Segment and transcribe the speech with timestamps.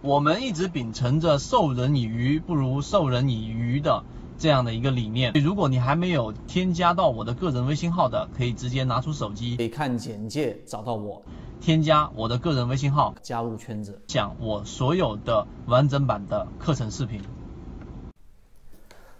[0.00, 4.04] 我们一直秉承着授人以鱼不如授人以渔的
[4.38, 5.32] 这样的一个理念。
[5.42, 11.20] 如果你还没有添加到我的个人微信号的，可以直接拿出手机，可以看简介找到我，
[11.60, 17.20] 添加我的个人微信号，加入圈子，讲我所有的完整版的课程视频。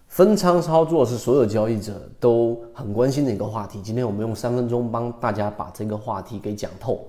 [0.06, 3.82] 分仓操作是所有交易者都很关心的一个话题。
[3.82, 7.04] 今天我们用三分钟帮大家把这个话题给讲透。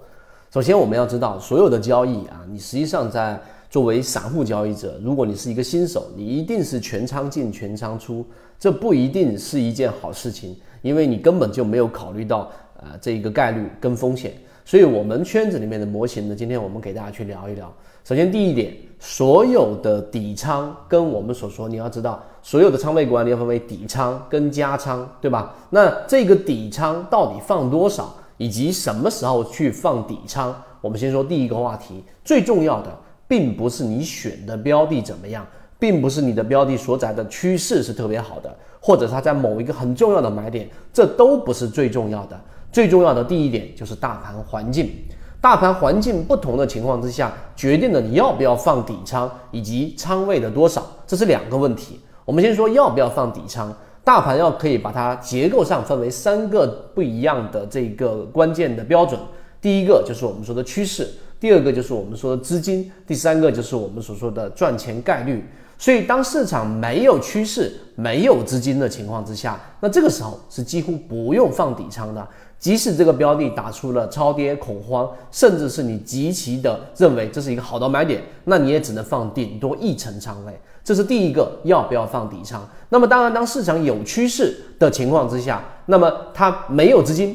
[0.52, 3.40] 首先，我们要知道，所有的交易啊，你实际上在
[3.70, 8.26] 作为散户交易者，如果你是一个新手，你一定是全仓进全仓出，
[8.58, 14.34] 这不一定是一件好事情，因为你根本就没有考虑到呃这一个概率跟风险。
[14.66, 17.72] 所以，我们圈子里面的模型呢，今天我们给大家去聊一聊。
[18.04, 25.56] 首先，第一点，所有的底仓跟我们所说，你要知道，所有的仓位管理要分为底仓跟加仓，对吧？
[25.72, 28.16] 那这个底仓到底放多少？
[28.38, 30.56] 以及什么时候去放底仓？
[30.82, 32.96] 我们先说第一个话题，最重要的
[33.30, 35.48] 并不是你选的标的怎么样，
[35.80, 42.38] 并不是你的标的所在的趋势是特别好的，或者它在某一个很重要的买点，这都不是最重要的。
[42.72, 44.92] 最重要的第一点就是大盘环境，
[45.40, 52.00] 大盘环境不同的情况之下，决定了你要不要放底仓以及仓位的多少，这是两个问题。
[52.26, 53.72] 我们先说要不要放底仓。
[54.02, 59.20] 大盘要可以把它结构上分为三个不一样的这个关键的标准，
[59.62, 61.08] 第一个就是我们说的趋势，
[61.40, 65.44] 第二个就是我们说的资金，第三个就是我们所说的赚钱概率。
[65.78, 72.28] 所以当市场没有趋势、没有资金的情况之下，那这个时候是几乎不用放底仓的。
[72.60, 80.54] 即使这个标的打出了超跌恐慌，甚至是你极其的认为这是一个好的买点，那你也只能放顶多一层仓位。
[80.84, 82.68] 这是第一个要不要放底仓。
[82.90, 87.34] 那么当然，当市场有趋势的情况之下，那么它没有资金，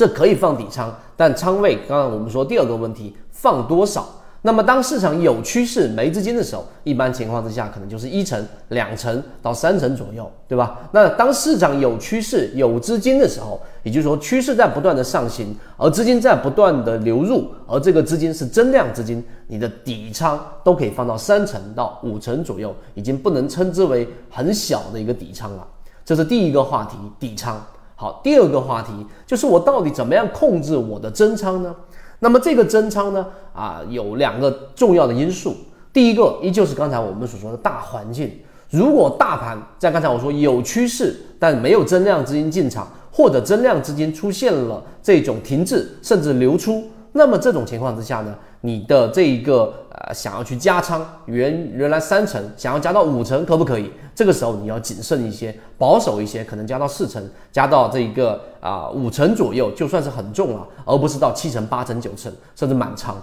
[0.00, 4.08] 这可以放底仓，但仓位刚刚我们说第二个问题，放多少？
[4.40, 10.88] 那么，当市场有趋势没资金的时候，一般情况之下可能就是一成、两成到三成左右，对吧？
[10.92, 25.68] 那当市场有趋势、有资金的时候，也就是说趋势在不断的上行，而资金在不断的流入，而这个资金是增量资金，你的底仓都可以放到三成到五成左右，已经不能称之为很小的一个底仓了。
[26.06, 27.62] 这是第一个话题，底仓。
[28.00, 28.90] 好，第二个话题
[29.26, 31.76] 就是我到底怎么样控制我的增仓呢？
[32.20, 35.54] 那么这个增仓呢，啊，有两个重要的因素。
[35.92, 38.32] 第一个依旧是刚才我们所说的大环境。
[38.70, 46.82] 如果大盘在刚才我说有趋势，但没有增量资金进场，或者增量资金出现了这种停滞甚至流出。
[47.12, 53.90] 那么这种情况之下呢，你的这一个呃想要去加仓，原原来三成想要加到五成，可不可以？
[54.14, 63.16] 这个时候你要谨慎一些，保守一些，可能加到四成，加到这一个啊五成左右，就算是很重了，而不是到七成、八成、九成，甚至满仓。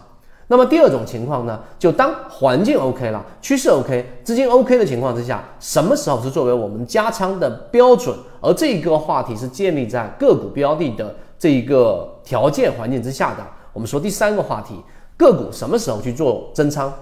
[0.50, 8.18] 那么第二种情况呢，就当环境 OK 了，趋势 OK，资金 OK 的情况之下，什么时候是作为我们加仓的标准？
[8.40, 13.46] 而这个话题是建立在个股标的的这一个条件环境之下的。
[13.74, 14.82] 我们说第三个话题，
[15.18, 16.94] 个股什么时候去做增仓？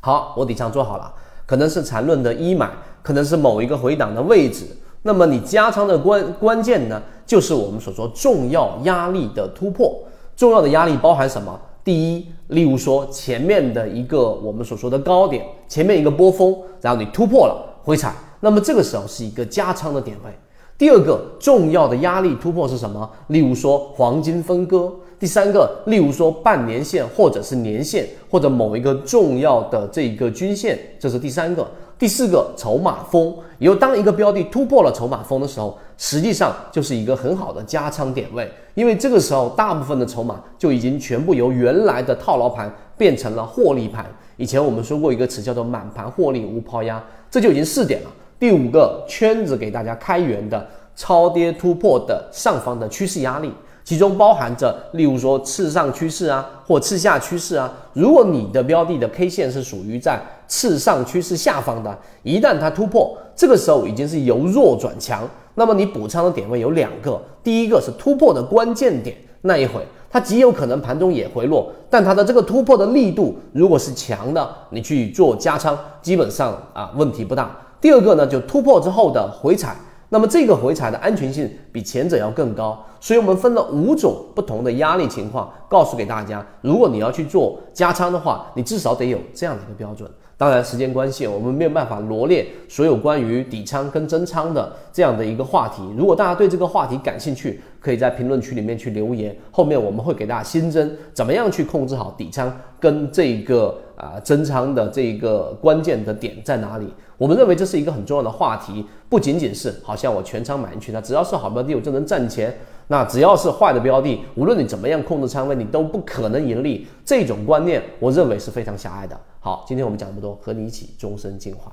[0.00, 1.12] 好，我底仓做好了，
[1.46, 2.70] 可能是缠论的一买，
[3.02, 4.66] 可能是某一个回档的位置。
[5.02, 9.96] 那么你加仓的关关键呢，就是我们所说重要压力的突破。
[10.36, 11.60] 重要的压力包含什么？
[11.84, 20.30] 第一，例如说前面的一个我们所说的高点，前面一个波峰，然后你突破了回踩，那么这个时候是一个加仓的点位。
[20.76, 23.08] 第二个重要的压力突破是什么？
[23.28, 24.92] 例如说黄金分割。
[25.18, 31.68] 第三个，例如说半年线或者是年线，或者某一个重要的这一个均线，这是第三个。
[31.98, 33.34] 第四个，筹码峰。
[33.58, 44.06] 以后当一个标的突破了筹码峰的时候，实际上就是一个很好的加仓点位，因为这个时候大部分的筹码就已经全部由原来的套牢盘变成了获利盘。
[44.36, 48.10] 以前我们说过一个词叫做满盘获利无抛压，这就已经四点了。
[48.38, 50.64] 第五个圈子给大家开源的
[50.94, 53.52] 超跌突破的上方的趋势压力。
[53.88, 57.72] 其中包含着，例如说次上趋势啊，或次下趋势啊。
[57.94, 65.26] 如果你的标的的 K 线是属于在次上趋势下方的，一旦它突破，这个时候已经是由弱转强。
[65.54, 69.80] 那么你补仓的点位有两个，第一个是突破的关键点，那一会
[70.10, 77.56] 它极有可能盘中也回落，但它的这个突破的力度如果是强的，你去做加仓，基本上啊问题不大。
[77.80, 79.74] 第二个呢，就突破之后的回踩。
[80.10, 90.10] 那么这个回踩的安全性比前者要更高，所以我们分了五种不同的压力情况，告诉给大家，如果你要去做加仓的话，你至少得有这样的一个标准。
[90.38, 95.82] 当然，时间关系，我们没有办法罗列所有关于底仓跟增仓的这样的一个话题。
[95.96, 106.86] 如果大家对这个话题感兴趣，可以在评论区里面去留言，后面我们会给大家新增怎么样去控制好底仓跟这个啊增仓的这个关键的点在哪里。
[107.16, 112.56] 我们认为这是一个很重要的话题，不仅仅是好像我全仓买进去，那只要是好标的我就能赚钱。
[112.90, 116.86] 那只要是坏的标的，无论你怎么样控制仓位，你都不可能盈利。
[117.04, 119.20] 这种观念，我认为是非常狭隘的。
[119.40, 121.70] 好，今天我们讲这么多，和你一起终身进化。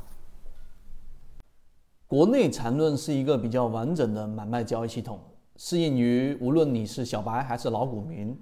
[2.06, 5.18] 国内缠论是一个比较完整的买卖交易系统，
[5.56, 8.38] 适应于无论你是小白还是老股民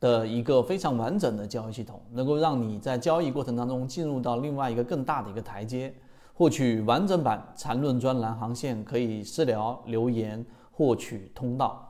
[0.00, 5.94] 的一个非常完整的交易系统，能够让你在交易过程当中进入到另外一个更大的一个台阶。
[6.34, 11.85] 获取完整版缠论专栏航线，可以私聊留言获取通道。